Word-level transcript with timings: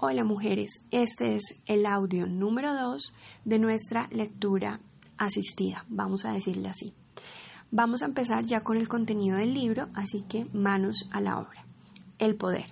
Hola 0.00 0.22
mujeres, 0.22 0.80
este 0.92 1.34
es 1.34 1.56
el 1.66 1.84
audio 1.84 2.28
número 2.28 2.72
2 2.72 3.12
de 3.44 3.58
nuestra 3.58 4.06
lectura 4.12 4.78
asistida, 5.16 5.84
vamos 5.88 6.24
a 6.24 6.30
decirle 6.30 6.68
así. 6.68 6.94
Vamos 7.72 8.02
a 8.02 8.06
empezar 8.06 8.44
ya 8.44 8.60
con 8.60 8.76
el 8.76 8.86
contenido 8.86 9.38
del 9.38 9.54
libro, 9.54 9.88
así 9.94 10.22
que 10.22 10.44
manos 10.52 11.08
a 11.10 11.20
la 11.20 11.40
obra. 11.40 11.66
El 12.20 12.36
poder. 12.36 12.66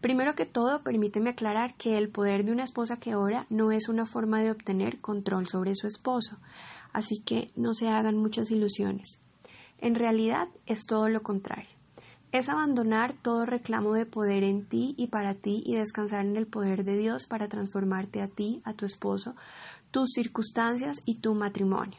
Primero 0.00 0.34
que 0.34 0.44
todo, 0.44 0.82
permíteme 0.82 1.30
aclarar 1.30 1.76
que 1.76 1.98
el 1.98 2.08
poder 2.08 2.44
de 2.44 2.50
una 2.50 2.64
esposa 2.64 2.96
que 2.96 3.14
ora 3.14 3.46
no 3.48 3.70
es 3.70 3.88
una 3.88 4.04
forma 4.04 4.42
de 4.42 4.50
obtener 4.50 5.00
control 5.00 5.46
sobre 5.46 5.76
su 5.76 5.86
esposo, 5.86 6.38
así 6.92 7.20
que 7.20 7.52
no 7.54 7.74
se 7.74 7.90
hagan 7.90 8.16
muchas 8.16 8.50
ilusiones. 8.50 9.20
En 9.78 9.94
realidad 9.94 10.48
es 10.66 10.84
todo 10.84 11.08
lo 11.10 11.22
contrario. 11.22 11.76
Es 12.32 12.48
abandonar 12.48 13.14
todo 13.14 13.46
reclamo 13.46 13.94
de 13.94 14.04
poder 14.04 14.42
en 14.42 14.66
ti 14.66 14.94
y 14.98 15.06
para 15.06 15.34
ti 15.34 15.62
y 15.64 15.76
descansar 15.76 16.26
en 16.26 16.36
el 16.36 16.46
poder 16.46 16.84
de 16.84 16.98
Dios 16.98 17.26
para 17.26 17.48
transformarte 17.48 18.20
a 18.20 18.28
ti, 18.28 18.60
a 18.64 18.74
tu 18.74 18.84
esposo, 18.84 19.34
tus 19.90 20.10
circunstancias 20.12 20.98
y 21.06 21.16
tu 21.16 21.34
matrimonio. 21.34 21.98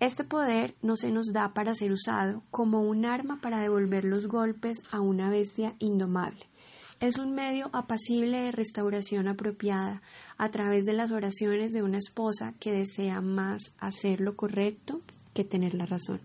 Este 0.00 0.22
poder 0.22 0.76
no 0.80 0.96
se 0.96 1.10
nos 1.10 1.32
da 1.32 1.54
para 1.54 1.74
ser 1.74 1.90
usado 1.90 2.42
como 2.52 2.82
un 2.82 3.04
arma 3.04 3.40
para 3.40 3.58
devolver 3.58 4.04
los 4.04 4.28
golpes 4.28 4.78
a 4.92 5.00
una 5.00 5.28
bestia 5.28 5.74
indomable. 5.80 6.46
Es 7.00 7.18
un 7.18 7.34
medio 7.34 7.70
apacible 7.72 8.40
de 8.40 8.52
restauración 8.52 9.28
apropiada 9.28 10.02
a 10.36 10.50
través 10.50 10.84
de 10.84 10.92
las 10.92 11.10
oraciones 11.10 11.72
de 11.72 11.82
una 11.82 11.98
esposa 11.98 12.54
que 12.60 12.72
desea 12.72 13.20
más 13.20 13.72
hacer 13.78 14.20
lo 14.20 14.36
correcto 14.36 15.00
que 15.34 15.44
tener 15.44 15.74
la 15.74 15.86
razón. 15.86 16.20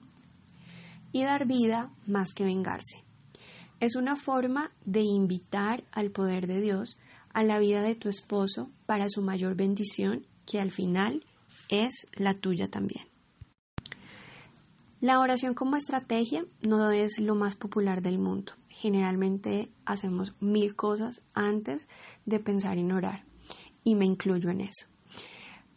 Y 1.11 1.23
dar 1.23 1.45
vida 1.45 1.89
más 2.05 2.33
que 2.33 2.43
vengarse. 2.43 3.03
Es 3.83 3.97
una 3.97 4.15
forma 4.15 4.71
de 4.85 5.01
invitar 5.01 5.83
al 5.91 6.09
poder 6.09 6.47
de 6.47 6.61
Dios 6.61 6.97
a 7.33 7.43
la 7.43 7.59
vida 7.59 7.81
de 7.81 7.95
tu 7.95 8.07
esposo 8.07 8.69
para 8.85 9.09
su 9.09 9.21
mayor 9.21 9.55
bendición, 9.55 10.25
que 10.45 10.61
al 10.61 10.71
final 10.71 11.25
es 11.67 12.07
la 12.13 12.33
tuya 12.33 12.69
también. 12.69 13.05
La 15.01 15.19
oración 15.19 15.53
como 15.53 15.75
estrategia 15.75 16.45
no 16.61 16.91
es 16.91 17.19
lo 17.19 17.35
más 17.35 17.57
popular 17.57 18.01
del 18.01 18.19
mundo. 18.19 18.53
Generalmente 18.69 19.69
hacemos 19.83 20.33
mil 20.39 20.77
cosas 20.77 21.21
antes 21.33 21.85
de 22.25 22.39
pensar 22.39 22.77
en 22.77 22.93
orar 22.93 23.25
y 23.83 23.95
me 23.95 24.05
incluyo 24.05 24.49
en 24.49 24.61
eso. 24.61 24.87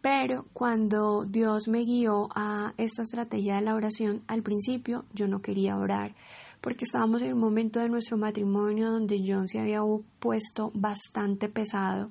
Pero 0.00 0.46
cuando 0.52 1.24
Dios 1.24 1.66
me 1.66 1.84
guió 1.84 2.28
a 2.36 2.72
esta 2.76 3.02
estrategia 3.02 3.56
de 3.56 3.62
la 3.62 3.74
oración, 3.74 4.22
al 4.28 4.44
principio 4.44 5.06
yo 5.12 5.26
no 5.26 5.42
quería 5.42 5.76
orar 5.76 6.14
porque 6.60 6.84
estábamos 6.84 7.22
en 7.22 7.34
un 7.34 7.40
momento 7.40 7.80
de 7.80 7.88
nuestro 7.88 8.16
matrimonio 8.16 8.90
donde 8.90 9.22
John 9.26 9.48
se 9.48 9.60
había 9.60 9.80
puesto 10.18 10.70
bastante 10.74 11.48
pesado 11.48 12.10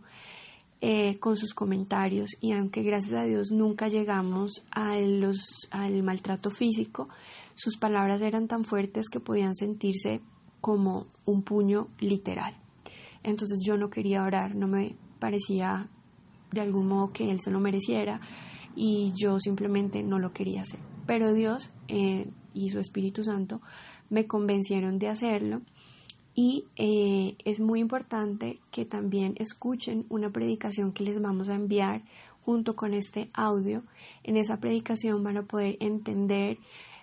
eh, 0.81 1.17
con 1.19 1.37
sus 1.37 1.53
comentarios 1.53 2.31
y 2.41 2.51
aunque 2.51 2.83
gracias 2.83 3.13
a 3.13 3.23
Dios 3.23 3.49
nunca 3.51 3.87
llegamos 3.87 4.63
a 4.71 4.97
los, 4.97 5.67
al 5.71 6.03
maltrato 6.03 6.51
físico, 6.51 7.09
sus 7.55 7.77
palabras 7.77 8.21
eran 8.21 8.47
tan 8.47 8.65
fuertes 8.65 9.09
que 9.09 9.19
podían 9.19 9.55
sentirse 9.55 10.21
como 10.61 11.07
un 11.25 11.43
puño 11.43 11.87
literal. 11.99 12.55
Entonces 13.23 13.59
yo 13.65 13.77
no 13.77 13.89
quería 13.89 14.23
orar, 14.23 14.55
no 14.55 14.67
me 14.67 14.95
parecía 15.19 15.89
de 16.51 16.61
algún 16.61 16.87
modo 16.87 17.11
que 17.11 17.31
él 17.31 17.39
se 17.39 17.51
lo 17.51 17.59
mereciera 17.59 18.21
y 18.75 19.13
yo 19.15 19.39
simplemente 19.39 20.03
no 20.03 20.19
lo 20.19 20.33
quería 20.33 20.61
hacer. 20.61 20.79
Pero 21.07 21.33
Dios 21.33 21.71
eh, 21.87 22.29
y 22.53 22.69
su 22.69 22.79
Espíritu 22.79 23.23
Santo 23.23 23.61
me 24.09 24.27
convencieron 24.27 24.99
de 24.99 25.09
hacerlo 25.09 25.61
y 26.35 26.65
eh, 26.75 27.37
es 27.45 27.61
muy 27.61 27.79
importante 27.79 28.59
que 28.69 28.83
también 28.85 29.35
escuchen 29.37 30.05
una 30.09 30.31
predicación 30.31 30.91
que 30.91 31.05
les 31.05 31.21
vamos 31.21 31.47
a 31.47 31.55
enviar 31.55 32.03
junto 32.41 32.75
con 32.75 32.93
este 32.93 33.29
audio. 33.33 33.83
En 34.23 34.35
esa 34.35 34.59
predicación 34.59 35.23
van 35.23 35.37
a 35.37 35.43
poder 35.43 35.77
entender 35.79 36.57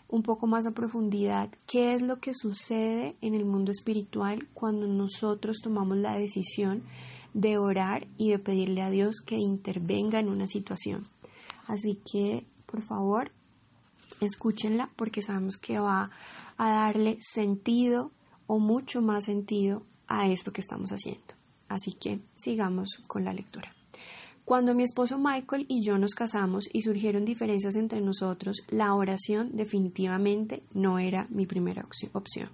un 0.08 0.22
poco 0.22 0.46
más 0.46 0.66
a 0.66 0.72
profundidad 0.72 1.50
qué 1.66 1.94
es 1.94 2.02
lo 2.02 2.20
que 2.20 2.34
sucede 2.34 3.16
en 3.22 3.34
el 3.34 3.46
mundo 3.46 3.72
espiritual 3.72 4.46
cuando 4.52 4.86
nosotros 4.86 5.60
tomamos 5.62 5.96
la 5.96 6.18
decisión 6.18 6.82
de 7.32 7.56
orar 7.56 8.06
y 8.18 8.30
de 8.30 8.38
pedirle 8.38 8.82
a 8.82 8.90
Dios 8.90 9.22
que 9.24 9.36
intervenga 9.36 10.20
en 10.20 10.28
una 10.28 10.46
situación. 10.46 11.06
Así 11.66 11.98
que, 12.12 12.44
por 12.66 12.82
favor, 12.82 13.32
escúchenla 14.20 14.90
porque 14.96 15.22
sabemos 15.22 15.56
que 15.56 15.78
va 15.78 16.10
a 16.62 16.70
darle 16.70 17.18
sentido 17.20 18.12
o 18.46 18.60
mucho 18.60 19.02
más 19.02 19.24
sentido 19.24 19.82
a 20.06 20.28
esto 20.28 20.52
que 20.52 20.60
estamos 20.60 20.92
haciendo. 20.92 21.34
Así 21.68 21.92
que 21.92 22.20
sigamos 22.36 23.00
con 23.08 23.24
la 23.24 23.32
lectura. 23.32 23.74
Cuando 24.44 24.72
mi 24.72 24.84
esposo 24.84 25.18
Michael 25.18 25.66
y 25.68 25.82
yo 25.82 25.98
nos 25.98 26.14
casamos 26.14 26.68
y 26.72 26.82
surgieron 26.82 27.24
diferencias 27.24 27.74
entre 27.74 28.00
nosotros, 28.00 28.58
la 28.68 28.94
oración 28.94 29.56
definitivamente 29.56 30.62
no 30.72 31.00
era 31.00 31.26
mi 31.30 31.46
primera 31.46 31.84
opción. 32.12 32.50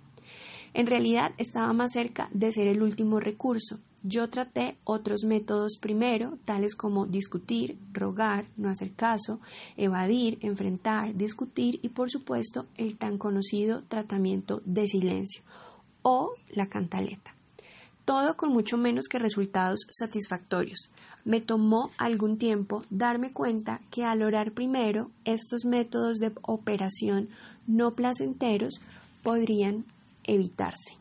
En 0.75 0.87
realidad 0.87 1.33
estaba 1.39 1.73
más 1.73 1.93
cerca 1.93 2.29
de 2.33 2.53
ser 2.53 2.67
el 2.69 2.83
último 2.83 3.21
recurso. 3.21 3.79
Yo 4.05 4.31
traté 4.31 4.77
otros 4.85 5.25
métodos 5.25 5.79
primero, 5.81 6.39
tales 6.45 6.77
como 6.77 7.07
discutir, 7.07 7.79
rogar, 7.93 8.47
no 8.57 8.69
hacer 8.69 8.93
caso, 8.93 9.41
evadir, 9.77 10.39
enfrentar, 10.43 11.17
discutir 11.17 11.81
y 11.83 11.89
por 11.89 12.11
supuesto 12.11 12.67
el 12.77 12.97
tan 12.97 13.19
conocido 13.19 13.83
tratamiento 13.89 14.63
de 14.65 14.87
silencio 14.87 15.43
o 16.03 16.33
la 16.51 16.69
cantaleta. 16.69 17.35
Todo 18.05 18.37
con 18.37 18.53
mucho 18.53 18.79
menos 18.79 19.07
que 19.09 19.19
resultados 19.19 19.81
satisfactorios. 19.91 20.89
Me 21.25 21.43
tomó 21.43 21.91
algún 21.99 22.39
tiempo 22.39 22.83
darme 22.89 23.33
cuenta 23.33 23.81
que 23.91 24.05
al 24.05 24.23
orar 24.23 24.53
primero 24.53 25.11
estos 25.25 25.67
métodos 25.67 26.19
de 26.19 26.33
operación 26.43 27.29
no 27.67 27.95
placenteros 27.95 28.81
podrían 29.23 29.85
evitarse. 30.29 30.97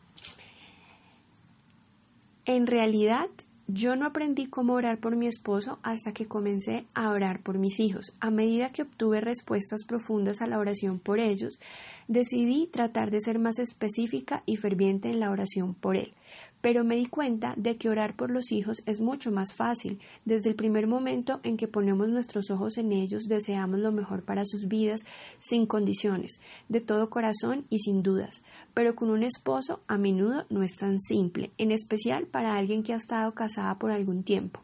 En 2.44 2.66
realidad, 2.66 3.28
yo 3.66 3.94
no 3.94 4.06
aprendí 4.06 4.46
cómo 4.46 4.72
orar 4.72 4.98
por 4.98 5.14
mi 5.14 5.26
esposo 5.26 5.78
hasta 5.82 6.12
que 6.12 6.26
comencé 6.26 6.86
a 6.94 7.10
orar 7.10 7.42
por 7.42 7.58
mis 7.58 7.78
hijos. 7.80 8.14
A 8.18 8.30
medida 8.30 8.72
que 8.72 8.82
obtuve 8.82 9.20
respuestas 9.20 9.84
profundas 9.84 10.40
a 10.40 10.46
la 10.46 10.58
oración 10.58 10.98
por 10.98 11.20
ellos, 11.20 11.60
decidí 12.08 12.66
tratar 12.66 13.10
de 13.10 13.20
ser 13.20 13.38
más 13.38 13.58
específica 13.58 14.42
y 14.46 14.56
ferviente 14.56 15.10
en 15.10 15.20
la 15.20 15.30
oración 15.30 15.74
por 15.74 15.96
él 15.96 16.14
pero 16.60 16.84
me 16.84 16.96
di 16.96 17.06
cuenta 17.06 17.54
de 17.56 17.76
que 17.76 17.88
orar 17.88 18.16
por 18.16 18.30
los 18.30 18.52
hijos 18.52 18.82
es 18.86 19.00
mucho 19.00 19.30
más 19.30 19.52
fácil. 19.52 20.00
Desde 20.24 20.50
el 20.50 20.56
primer 20.56 20.86
momento 20.86 21.40
en 21.42 21.56
que 21.56 21.68
ponemos 21.68 22.08
nuestros 22.08 22.50
ojos 22.50 22.78
en 22.78 22.92
ellos, 22.92 23.24
deseamos 23.28 23.80
lo 23.80 23.92
mejor 23.92 24.24
para 24.24 24.44
sus 24.44 24.68
vidas, 24.68 25.02
sin 25.38 25.66
condiciones, 25.66 26.40
de 26.68 26.80
todo 26.80 27.10
corazón 27.10 27.64
y 27.70 27.78
sin 27.78 28.02
dudas. 28.02 28.42
Pero 28.74 28.94
con 28.94 29.10
un 29.10 29.22
esposo 29.22 29.80
a 29.86 29.98
menudo 29.98 30.44
no 30.50 30.62
es 30.62 30.76
tan 30.76 31.00
simple, 31.00 31.50
en 31.58 31.72
especial 31.72 32.26
para 32.26 32.56
alguien 32.56 32.82
que 32.82 32.92
ha 32.92 32.96
estado 32.96 33.32
casada 33.34 33.78
por 33.78 33.90
algún 33.90 34.22
tiempo. 34.22 34.60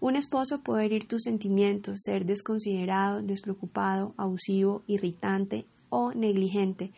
Un 0.00 0.16
esposo 0.16 0.60
puede 0.60 0.86
herir 0.86 1.06
tus 1.06 1.24
sentimientos, 1.24 2.00
ser 2.04 2.24
desconsiderado, 2.24 3.20
despreocupado, 3.22 4.14
abusivo, 4.16 4.82
irritante 4.86 5.66
o 5.90 6.14
negligente. 6.14 6.92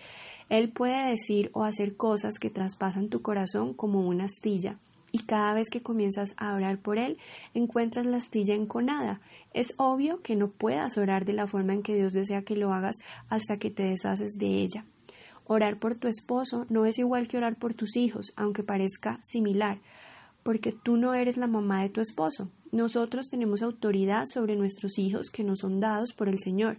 Él 0.52 0.68
puede 0.68 1.08
decir 1.08 1.50
o 1.54 1.64
hacer 1.64 1.96
cosas 1.96 2.38
que 2.38 2.50
traspasan 2.50 3.08
tu 3.08 3.22
corazón 3.22 3.72
como 3.72 4.06
una 4.06 4.24
astilla, 4.24 4.78
y 5.10 5.20
cada 5.20 5.54
vez 5.54 5.70
que 5.70 5.80
comienzas 5.80 6.34
a 6.36 6.52
orar 6.52 6.76
por 6.78 6.98
él, 6.98 7.16
encuentras 7.54 8.04
la 8.04 8.18
astilla 8.18 8.54
enconada. 8.54 9.22
Es 9.54 9.72
obvio 9.78 10.20
que 10.20 10.36
no 10.36 10.50
puedas 10.50 10.98
orar 10.98 11.24
de 11.24 11.32
la 11.32 11.46
forma 11.46 11.72
en 11.72 11.82
que 11.82 11.94
Dios 11.94 12.12
desea 12.12 12.42
que 12.42 12.56
lo 12.56 12.74
hagas 12.74 12.96
hasta 13.30 13.56
que 13.56 13.70
te 13.70 13.84
deshaces 13.84 14.34
de 14.34 14.48
ella. 14.48 14.84
Orar 15.46 15.78
por 15.78 15.94
tu 15.94 16.06
esposo 16.06 16.66
no 16.68 16.84
es 16.84 16.98
igual 16.98 17.28
que 17.28 17.38
orar 17.38 17.56
por 17.56 17.72
tus 17.72 17.96
hijos, 17.96 18.34
aunque 18.36 18.62
parezca 18.62 19.20
similar, 19.22 19.78
porque 20.42 20.72
tú 20.72 20.98
no 20.98 21.14
eres 21.14 21.38
la 21.38 21.46
mamá 21.46 21.80
de 21.80 21.88
tu 21.88 22.02
esposo. 22.02 22.50
Nosotros 22.72 23.28
tenemos 23.28 23.60
autoridad 23.60 24.24
sobre 24.24 24.56
nuestros 24.56 24.98
hijos 24.98 25.28
que 25.28 25.44
nos 25.44 25.58
son 25.58 25.78
dados 25.78 26.14
por 26.14 26.30
el 26.30 26.38
Señor, 26.38 26.78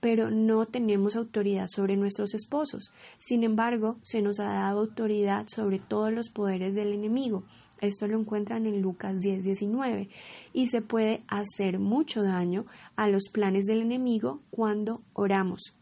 pero 0.00 0.30
no 0.30 0.64
tenemos 0.64 1.16
autoridad 1.16 1.66
sobre 1.68 1.98
nuestros 1.98 2.32
esposos. 2.32 2.92
Sin 3.18 3.44
embargo, 3.44 3.98
se 4.04 4.22
nos 4.22 4.40
ha 4.40 4.44
dado 4.44 4.80
autoridad 4.80 5.46
sobre 5.48 5.78
todos 5.78 6.10
los 6.14 6.30
poderes 6.30 6.74
del 6.74 6.94
enemigo. 6.94 7.44
Esto 7.82 8.08
lo 8.08 8.18
encuentran 8.18 8.64
en 8.64 8.80
Lucas 8.80 9.20
10:19 9.20 10.08
y 10.54 10.68
se 10.68 10.80
puede 10.80 11.22
hacer 11.28 11.78
mucho 11.78 12.22
daño 12.22 12.64
a 12.96 13.08
los 13.08 13.28
planes 13.30 13.66
del 13.66 13.82
enemigo 13.82 14.40
cuando 14.48 15.02
oramos. 15.12 15.74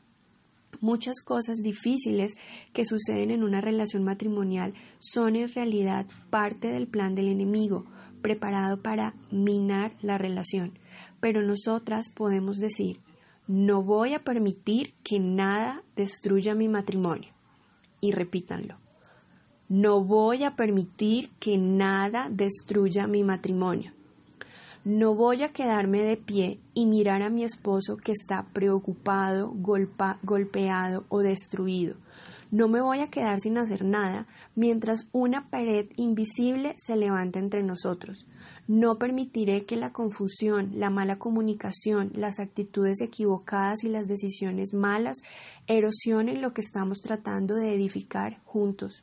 Muchas 0.81 1.21
cosas 1.21 1.59
difíciles 1.59 2.37
que 2.73 2.85
suceden 2.85 3.31
en 3.31 3.45
una 3.45 3.61
relación 3.61 4.03
matrimonial 4.03 4.75
son 4.99 5.37
en 5.37 5.49
realidad 5.49 6.07
parte 6.31 6.67
del 6.67 6.89
plan 6.89 7.15
del 7.15 7.29
enemigo, 7.29 7.87
preparado 8.23 8.81
para 8.81 9.15
minar 9.31 9.93
la 10.01 10.17
relación. 10.17 10.79
Pero 11.21 11.43
nosotras 11.43 12.09
podemos 12.09 12.57
decir, 12.57 13.01
no 13.47 13.83
voy 13.83 14.15
a 14.15 14.25
permitir 14.25 14.95
que 15.03 15.19
nada 15.19 15.83
destruya 15.97 16.55
mi 16.55 16.69
matrimonio. 16.69 17.33
Y 18.01 18.13
repítanlo. 18.13 18.77
No 19.69 20.05
voy 20.05 20.45
a 20.45 20.57
permitir 20.57 21.31
que 21.41 21.59
nada 21.59 22.29
destruya 22.31 23.07
mi 23.07 23.25
matrimonio. 23.25 23.93
No 24.85 25.15
voy 25.15 25.43
a 25.43 25.53
quedarme 25.53 26.03
de 26.03 26.17
pie 26.17 26.59
y 26.75 26.87
mirar 26.87 27.23
a 27.23 27.31
mi 27.31 27.45
esposo 27.45 27.97
que 27.97 28.13
está 28.13 28.47
preocupado, 28.53 29.53
golpeado 29.55 31.05
o 31.09 31.21
destruido. 31.21 31.95
No 32.53 32.69
me 32.69 32.83
voy 32.83 32.99
a 32.99 33.09
quedar 33.09 33.41
sin 33.41 33.57
hacer 33.57 33.83
nada 33.83 34.27
mientras 34.55 35.07
una 35.11 35.49
pared 35.49 35.87
invisible 35.97 36.75
se 36.77 36.97
levanta 36.97 37.39
entre 37.39 37.63
nosotros. 37.63 38.27
No 38.69 38.99
permitiré 38.99 39.65
que 39.65 39.77
la 39.77 39.95
confusión, 39.95 40.73
la 40.75 40.91
mala 40.91 41.19
comunicación, 41.19 42.13
las 42.15 42.41
actitudes 42.41 43.01
equivocadas 43.01 43.85
y 43.85 43.89
las 43.89 44.07
decisiones 44.07 44.75
malas 44.75 45.23
erosionen 45.67 46.43
lo 46.43 46.53
que 46.53 46.61
estamos 46.61 47.01
tratando 47.01 47.55
de 47.55 47.75
edificar 47.75 48.43
juntos. 48.45 49.03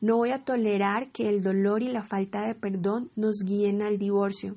No 0.00 0.16
voy 0.16 0.32
a 0.32 0.44
tolerar 0.44 1.12
que 1.12 1.28
el 1.28 1.44
dolor 1.44 1.84
y 1.84 1.88
la 1.88 2.02
falta 2.02 2.48
de 2.48 2.56
perdón 2.56 3.12
nos 3.14 3.44
guíen 3.44 3.80
al 3.80 3.98
divorcio. 3.98 4.56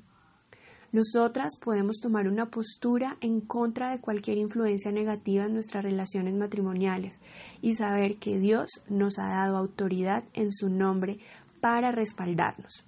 Nosotras 0.92 1.56
podemos 1.56 2.00
tomar 2.02 2.28
una 2.28 2.48
postura 2.48 3.18
en 3.22 3.40
contra 3.40 3.92
de 3.92 4.02
cualquier 4.02 4.38
influencia 4.38 4.92
negativa 4.92 5.46
en 5.46 5.54
nuestras 5.54 5.86
relaciones 5.86 6.34
matrimoniales 6.34 7.18
y 7.62 7.76
saber 7.76 8.18
que 8.18 8.38
Dios 8.38 8.70
nos 8.90 9.18
ha 9.18 9.30
dado 9.30 9.56
autoridad 9.56 10.26
en 10.34 10.52
su 10.52 10.68
nombre 10.68 11.20
para 11.62 11.92
respaldarnos. 11.92 12.84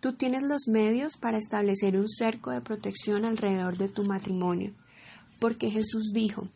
Tú 0.00 0.12
tienes 0.12 0.42
los 0.42 0.68
medios 0.68 1.16
para 1.16 1.38
establecer 1.38 1.96
un 1.96 2.08
cerco 2.08 2.50
de 2.50 2.60
protección 2.60 3.24
alrededor 3.24 3.78
de 3.78 3.88
tu 3.88 4.04
matrimonio, 4.04 4.74
porque 5.40 5.70
Jesús 5.70 6.12
dijo, 6.12 6.48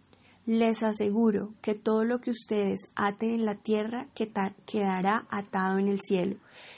les 0.47 0.83
aseguro 0.83 1.53
que 1.61 1.75
todo 1.75 2.05
lo 2.05 2.21
que 2.21 2.31
ustedes 2.31 2.89
aten 2.95 3.31
en 3.31 3.45
la 3.45 3.57
tierra 3.57 4.09
quedará 4.15 5.27
atado 5.31 5.79
en 5.79 5.89
el 5.89 6.01
cielo, 6.01 6.37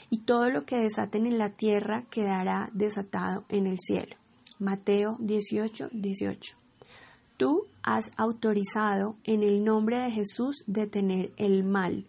y 0.09 0.19
todo 0.19 0.49
lo 0.49 0.65
que 0.65 0.77
desaten 0.77 1.25
en 1.25 1.37
la 1.37 1.49
tierra 1.49 2.03
quedará 2.09 2.69
desatado 2.73 3.45
en 3.49 3.67
el 3.67 3.79
cielo. 3.79 4.15
Mateo 4.59 5.17
18, 5.19 5.89
18. 5.91 6.55
Tú 7.37 7.65
has 7.81 8.11
autorizado 8.15 9.15
en 9.23 9.43
el 9.43 9.63
nombre 9.63 9.97
de 9.97 10.11
Jesús 10.11 10.63
detener 10.67 11.31
el 11.37 11.63
mal 11.63 12.05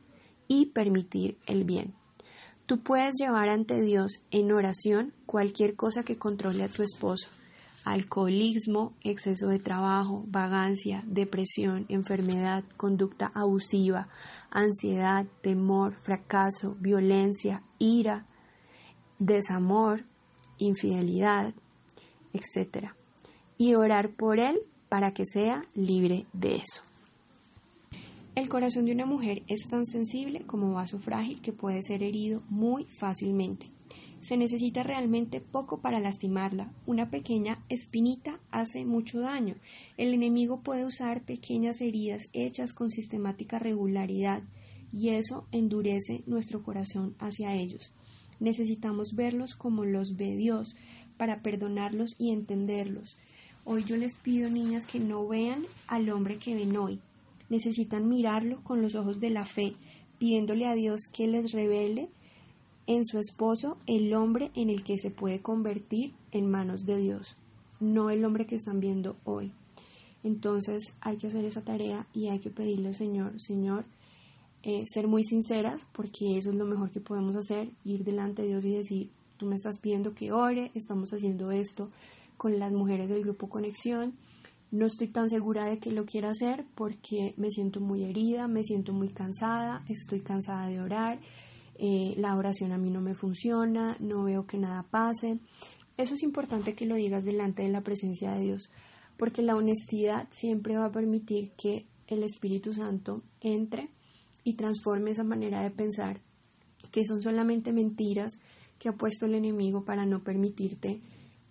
y 0.49 0.67
permitir 0.67 1.39
el 1.47 1.65
bien. 1.65 1.95
Tú 2.67 2.81
puedes 2.81 3.15
llevar 3.19 3.49
ante 3.49 3.81
Dios 3.81 4.21
en 4.31 4.53
oración 4.53 5.13
cualquier 5.27 5.77
cosa 5.77 6.05
que 6.05 6.19
controle 6.19 6.65
a 6.65 6.69
tu 6.69 6.83
esposo 6.83 7.29
alcoholismo, 7.85 8.95
exceso 9.03 9.49
de 9.49 9.59
trabajo, 9.59 10.25
vagancia, 10.27 11.03
depresión, 11.07 11.87
enfermedad, 11.89 12.65
conducta 12.77 13.31
abusiva, 13.35 14.09
ansiedad, 14.51 15.27
temor, 15.43 15.95
fracaso, 15.95 16.77
violencia, 16.81 17.63
ira, 17.79 18.27
desamor, 19.19 20.05
infidelidad, 20.59 21.55
etc. 22.33 22.93
Y 23.59 23.75
orar 23.75 24.11
por 24.11 24.39
él 24.39 24.61
para 24.89 25.13
que 25.13 25.25
sea 25.27 25.65
libre 25.75 26.27
de 26.33 26.57
eso. 26.57 26.83
El 28.35 28.49
corazón 28.49 28.87
de 28.87 28.93
una 28.93 29.07
mujer 29.07 29.43
es 29.47 29.69
tan 29.69 29.87
sensible 29.87 30.45
como 30.45 30.73
vaso 30.73 30.99
frágil 30.99 31.41
que 31.41 31.53
puede 31.53 31.83
ser 31.83 32.03
herido 32.03 32.43
muy 32.49 32.87
fácilmente. 32.99 33.74
Se 34.25 34.39
necesita 34.39 34.83
realmente 34.83 35.43
poco 35.43 35.83
para 35.83 36.01
lastimarla. 36.01 36.73
Una 36.87 37.11
pequeña 37.11 37.63
espinita 37.69 38.41
hace 38.51 38.87
mucho 38.87 39.21
daño. 39.21 39.57
El 39.99 40.15
enemigo 40.15 40.63
puede 40.63 40.87
usar 40.87 41.27
pequeñas 41.27 41.83
heridas 41.83 42.31
hechas 42.33 42.73
con 42.73 42.91
sistemática 42.91 43.59
regularidad 43.59 44.43
y 44.95 45.11
eso 45.11 45.47
endurece 45.53 46.23
nuestro 46.27 46.63
corazón 46.63 47.15
hacia 47.19 47.55
ellos. 47.55 47.93
Necesitamos 48.41 49.15
verlos 49.15 49.55
como 49.57 49.85
los 49.85 50.17
ve 50.17 50.35
Dios 50.37 50.75
para 51.19 51.43
perdonarlos 51.43 52.17
y 52.19 52.33
entenderlos. 52.33 53.19
Hoy 53.67 53.85
yo 53.85 53.99
les 53.99 54.17
pido, 54.17 54.49
niñas, 54.49 54.87
que 54.87 55.01
no 55.01 55.29
vean 55.29 55.67
al 55.87 56.09
hombre 56.09 56.39
que 56.39 56.55
ven 56.55 56.75
hoy. 56.79 56.99
Necesitan 57.51 58.09
mirarlo 58.09 58.65
con 58.65 58.81
los 58.81 58.95
ojos 58.95 59.21
de 59.21 59.29
la 59.29 59.45
fe, 59.45 59.75
pidiéndole 60.19 60.67
a 60.67 60.73
Dios 60.73 61.09
que 61.13 61.27
les 61.27 61.53
revele 61.53 62.09
en 62.87 63.05
su 63.05 63.19
esposo 63.19 63.79
el 63.87 64.13
hombre 64.15 64.51
en 64.55 64.71
el 64.71 64.85
que 64.85 64.99
se 64.99 65.11
puede 65.11 65.41
convertir 65.41 66.15
en 66.33 66.51
manos 66.51 66.85
de 66.85 66.97
Dios, 66.97 67.37
no 67.81 68.11
el 68.11 68.25
hombre 68.25 68.47
que 68.47 68.57
están 68.57 68.81
viendo 68.81 69.17
hoy. 69.25 69.53
Entonces 70.23 70.95
hay 71.01 71.17
que 71.19 71.27
hacer 71.27 71.45
esa 71.45 71.63
tarea 71.63 72.07
y 72.13 72.29
hay 72.29 72.39
que 72.39 72.51
pedirle 72.51 72.95
Señor, 72.95 73.41
Señor, 73.41 73.85
eh, 74.63 74.85
ser 74.87 75.07
muy 75.07 75.23
sinceras, 75.25 75.87
porque 75.93 76.39
eso 76.39 76.51
es 76.51 76.57
lo 76.57 76.65
mejor 76.65 76.91
que 76.91 77.01
podemos 77.01 77.37
hacer, 77.37 77.69
ir 77.85 78.03
delante 78.03 78.43
de 78.43 78.49
Dios 78.49 78.65
y 78.65 78.71
decir, 78.71 79.11
tú 79.37 79.45
me 79.45 79.57
estás 79.57 79.79
pidiendo 79.79 80.15
que 80.15 80.33
ore, 80.33 80.71
estamos 80.75 81.11
haciendo 81.13 81.51
esto 81.51 81.91
con 82.39 82.59
las 82.59 82.73
mujeres 82.73 83.11
del 83.11 83.23
grupo 83.23 83.51
Conexión. 83.51 84.15
No 84.71 84.87
estoy 84.87 85.09
tan 85.09 85.29
segura 85.29 85.67
de 85.67 85.79
que 85.79 85.93
lo 85.93 86.07
quiera 86.07 86.31
hacer 86.31 86.65
porque 86.75 87.35
me 87.37 87.51
siento 87.51 87.81
muy 87.81 88.05
herida, 88.05 88.49
me 88.49 88.65
siento 88.65 88.95
muy 88.95 89.09
cansada, 89.09 89.85
estoy 89.89 90.21
cansada 90.21 90.67
de 90.69 90.81
orar, 90.81 91.21
eh, 91.77 92.15
la 92.17 92.37
oración 92.37 92.73
a 92.73 92.79
mí 92.79 92.91
no 92.91 93.01
me 93.01 93.15
funciona, 93.15 93.97
no 94.01 94.25
veo 94.25 94.47
que 94.47 94.59
nada 94.59 94.85
pase. 94.85 95.39
Eso 95.97 96.15
es 96.15 96.23
importante 96.23 96.75
que 96.75 96.87
lo 96.87 96.97
digas 96.97 97.25
delante 97.25 97.63
de 97.63 97.69
la 97.69 97.83
presencia 97.83 98.33
de 98.33 98.41
Dios, 98.41 98.71
porque 99.17 99.43
la 99.43 99.57
honestidad 99.57 100.29
siempre 100.31 100.77
va 100.77 100.87
a 100.87 100.93
permitir 100.93 101.53
que 101.57 101.87
el 102.07 102.23
Espíritu 102.23 102.73
Santo 102.75 103.23
entre 103.41 103.91
y 104.43 104.55
transforme 104.55 105.13
esa 105.13 105.25
manera 105.25 105.63
de 105.63 105.71
pensar, 105.71 106.21
que 106.91 107.05
son 107.05 107.23
solamente 107.23 107.73
mentiras 107.73 108.39
que 108.79 108.89
ha 108.89 108.93
puesto 108.93 109.27
el 109.27 109.35
enemigo 109.35 109.85
para 109.85 110.05
no 110.05 110.23
permitirte 110.23 111.01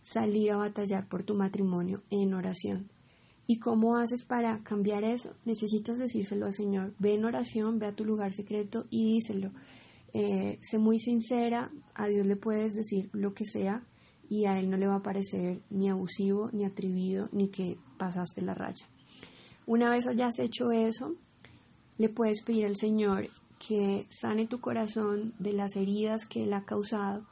salir 0.01 0.51
a 0.51 0.57
batallar 0.57 1.07
por 1.07 1.23
tu 1.23 1.35
matrimonio 1.35 2.03
en 2.09 2.33
oración. 2.33 2.89
¿Y 3.45 3.59
cómo 3.59 3.97
haces 3.97 4.23
para 4.23 4.63
cambiar 4.63 5.03
eso? 5.03 5.33
Necesitas 5.45 5.97
decírselo 5.97 6.45
al 6.45 6.53
Señor. 6.53 6.93
Ve 6.99 7.15
en 7.15 7.25
oración, 7.25 7.77
ve 7.77 7.87
a 7.87 7.95
tu 7.95 8.05
lugar 8.05 8.33
secreto 8.33 8.85
y 8.89 9.15
díselo. 9.15 9.51
Eh, 10.13 10.59
sé 10.61 10.77
muy 10.77 10.99
sincera, 10.99 11.71
a 11.95 12.07
Dios 12.07 12.25
le 12.25 12.35
puedes 12.35 12.75
decir 12.75 13.09
lo 13.13 13.33
que 13.33 13.45
sea 13.45 13.83
y 14.29 14.45
a 14.45 14.59
Él 14.59 14.69
no 14.69 14.77
le 14.77 14.87
va 14.87 14.97
a 14.97 15.03
parecer 15.03 15.61
ni 15.69 15.89
abusivo, 15.89 16.49
ni 16.53 16.65
atrevido, 16.65 17.29
ni 17.31 17.49
que 17.49 17.77
pasaste 17.97 18.41
la 18.41 18.53
raya. 18.53 18.85
Una 19.65 19.89
vez 19.89 20.05
hayas 20.07 20.39
hecho 20.39 20.71
eso, 20.71 21.15
le 21.97 22.09
puedes 22.09 22.43
pedir 22.43 22.65
al 22.65 22.75
Señor 22.75 23.27
que 23.65 24.05
sane 24.09 24.45
tu 24.45 24.59
corazón 24.59 25.33
de 25.39 25.53
las 25.53 25.75
heridas 25.75 26.25
que 26.25 26.43
Él 26.43 26.53
ha 26.53 26.65
causado, 26.65 27.25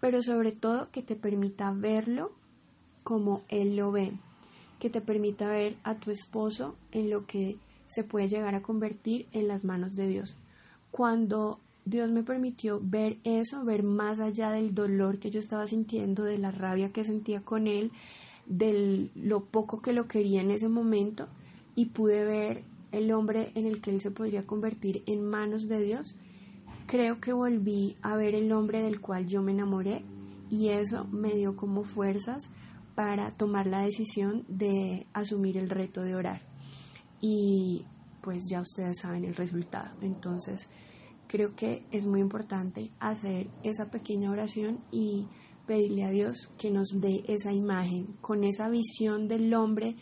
pero 0.00 0.22
sobre 0.22 0.52
todo 0.52 0.90
que 0.90 1.02
te 1.02 1.16
permita 1.16 1.72
verlo 1.72 2.32
como 3.02 3.42
Él 3.48 3.76
lo 3.76 3.90
ve, 3.92 4.12
que 4.78 4.90
te 4.90 5.00
permita 5.00 5.48
ver 5.48 5.76
a 5.82 5.96
tu 5.96 6.10
esposo 6.10 6.76
en 6.92 7.10
lo 7.10 7.26
que 7.26 7.56
se 7.88 8.04
puede 8.04 8.28
llegar 8.28 8.54
a 8.54 8.62
convertir 8.62 9.26
en 9.32 9.48
las 9.48 9.64
manos 9.64 9.96
de 9.96 10.06
Dios. 10.06 10.36
Cuando 10.90 11.60
Dios 11.84 12.10
me 12.10 12.22
permitió 12.22 12.80
ver 12.82 13.18
eso, 13.24 13.64
ver 13.64 13.82
más 13.82 14.20
allá 14.20 14.50
del 14.50 14.74
dolor 14.74 15.18
que 15.18 15.30
yo 15.30 15.40
estaba 15.40 15.66
sintiendo, 15.66 16.22
de 16.24 16.38
la 16.38 16.50
rabia 16.50 16.92
que 16.92 17.04
sentía 17.04 17.40
con 17.40 17.66
él, 17.66 17.90
de 18.46 19.10
lo 19.14 19.44
poco 19.46 19.82
que 19.82 19.92
lo 19.92 20.06
quería 20.06 20.40
en 20.40 20.50
ese 20.50 20.68
momento 20.68 21.28
y 21.74 21.86
pude 21.86 22.24
ver 22.24 22.64
el 22.92 23.10
hombre 23.12 23.50
en 23.54 23.66
el 23.66 23.80
que 23.80 23.90
él 23.90 24.00
se 24.00 24.10
podría 24.10 24.46
convertir 24.46 25.02
en 25.06 25.24
manos 25.24 25.68
de 25.68 25.80
Dios. 25.80 26.14
Creo 26.86 27.20
que 27.20 27.32
volví 27.32 27.96
a 28.02 28.16
ver 28.16 28.34
el 28.34 28.52
hombre 28.52 28.82
del 28.82 29.00
cual 29.00 29.26
yo 29.26 29.42
me 29.42 29.52
enamoré 29.52 30.04
y 30.50 30.68
eso 30.68 31.06
me 31.06 31.32
dio 31.34 31.56
como 31.56 31.84
fuerzas 31.84 32.48
para 32.94 33.30
tomar 33.30 33.66
la 33.66 33.80
decisión 33.80 34.44
de 34.48 35.06
asumir 35.14 35.56
el 35.56 35.70
reto 35.70 36.02
de 36.02 36.14
orar. 36.14 36.42
Y 37.20 37.86
pues 38.20 38.44
ya 38.50 38.60
ustedes 38.60 38.98
saben 39.00 39.24
el 39.24 39.34
resultado. 39.34 39.90
Entonces, 40.02 40.68
creo 41.32 41.56
que 41.56 41.82
es 41.90 42.04
muy 42.04 42.20
importante 42.20 42.90
hacer 43.00 43.48
esa 43.62 43.90
pequeña 43.90 44.30
oración 44.30 44.80
y 44.92 45.28
pedirle 45.66 46.04
a 46.04 46.10
Dios 46.10 46.50
que 46.58 46.70
nos 46.70 47.00
dé 47.00 47.24
esa 47.26 47.54
imagen, 47.54 48.08
con 48.20 48.44
esa 48.44 48.68
visión 48.68 49.28
del 49.28 49.54
hombre 49.54 49.96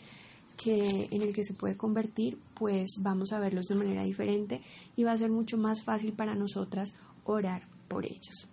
que 0.57 1.07
en 1.09 1.21
el 1.21 1.33
que 1.33 1.45
se 1.45 1.53
puede 1.53 1.77
convertir, 1.77 2.37
pues 2.53 2.89
vamos 2.99 3.31
a 3.31 3.39
verlos 3.39 3.67
de 3.67 3.75
manera 3.75 4.03
diferente 4.03 4.61
y 4.97 5.05
va 5.05 5.13
a 5.13 5.17
ser 5.17 5.31
mucho 5.31 5.57
más 5.57 5.81
fácil 5.85 6.11
para 6.11 6.35
nosotras 6.35 6.93
orar 7.23 7.65
por 7.87 8.05
ellos. 8.05 8.49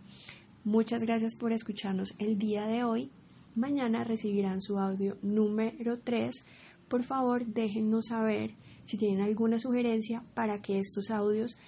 Muchas 0.63 1.03
gracias 1.03 1.35
por 1.35 1.51
escucharnos 1.51 2.15
el 2.19 2.39
día 2.39 2.69
de 2.69 2.85
hoy. 2.85 3.11
Mañana 3.57 4.05
recibirán 4.05 4.61
su 4.61 4.79
audio 4.79 5.19
número 5.21 5.99
3. 5.99 6.45
Por 6.87 7.03
favor, 7.03 7.45
déjennos 7.45 8.07
saber 8.07 8.55
si 8.85 8.97
tienen 8.97 9.21
alguna 9.21 9.59
sugerencia 9.59 10.23
para 10.35 10.63
que 10.63 10.79
estos 10.79 11.11
audios 11.11 11.59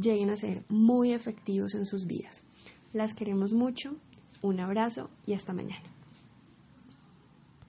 lleguen 0.00 0.30
a 0.30 0.36
ser 0.36 0.62
muy 0.68 1.12
efectivos 1.12 1.74
en 1.74 1.86
sus 1.86 2.06
vidas. 2.06 2.42
Las 2.92 3.14
queremos 3.14 3.52
mucho, 3.52 3.96
un 4.42 4.60
abrazo 4.60 5.10
y 5.26 5.34
hasta 5.34 5.52
mañana. 5.52 5.95